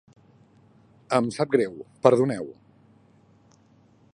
[1.17, 1.75] Em sap greu,
[2.07, 2.49] perdoneu.